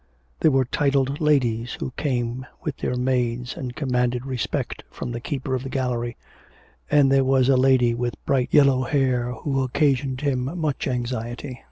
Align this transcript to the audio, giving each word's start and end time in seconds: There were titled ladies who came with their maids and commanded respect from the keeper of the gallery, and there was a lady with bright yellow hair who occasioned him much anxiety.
There 0.39 0.49
were 0.49 0.65
titled 0.65 1.21
ladies 1.21 1.73
who 1.79 1.93
came 1.95 2.47
with 2.63 2.77
their 2.77 2.95
maids 2.95 3.55
and 3.55 3.75
commanded 3.75 4.25
respect 4.25 4.83
from 4.89 5.11
the 5.11 5.19
keeper 5.19 5.53
of 5.53 5.61
the 5.61 5.69
gallery, 5.69 6.17
and 6.89 7.11
there 7.11 7.23
was 7.23 7.49
a 7.49 7.55
lady 7.55 7.93
with 7.93 8.15
bright 8.25 8.49
yellow 8.51 8.81
hair 8.81 9.31
who 9.31 9.61
occasioned 9.61 10.21
him 10.21 10.57
much 10.59 10.87
anxiety. 10.87 11.59